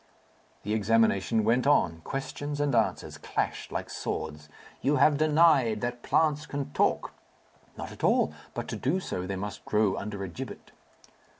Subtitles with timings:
[0.63, 4.49] The examination went on; questions and answers clashed like swords.
[4.81, 7.13] "You have denied that plants can talk."
[7.77, 8.33] "Not at all.
[8.55, 10.71] But to do so they must grow under a gibbet."